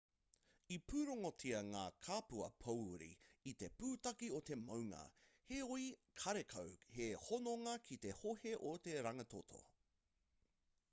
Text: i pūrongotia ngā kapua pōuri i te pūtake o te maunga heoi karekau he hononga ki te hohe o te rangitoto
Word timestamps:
i 0.75 0.77
pūrongotia 0.91 1.57
ngā 1.65 1.81
kapua 2.05 2.45
pōuri 2.63 3.09
i 3.51 3.53
te 3.63 3.67
pūtake 3.81 4.29
o 4.37 4.41
te 4.49 4.57
maunga 4.61 5.01
heoi 5.51 5.85
karekau 6.23 6.73
he 6.95 7.09
hononga 7.27 7.75
ki 7.91 7.99
te 8.07 8.15
hohe 8.23 8.55
o 8.71 8.73
te 8.89 8.97
rangitoto 9.09 9.63